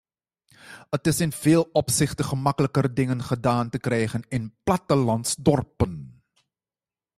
Het 0.89 1.07
is 1.07 1.19
in 1.19 1.31
veel 1.31 1.69
opzichten 1.71 2.25
gemakkelijker 2.25 2.93
dingen 2.93 3.23
gedaan 3.23 3.69
te 3.69 3.79
krijgen 3.79 4.21
in 4.27 4.55
plattelandsdorpen. 4.63 6.23